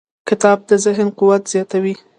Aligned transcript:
کتاب 0.29 0.57
د 0.69 0.71
ذهن 0.85 1.07
قوت 1.19 1.43
زیاتوي. 1.53 1.95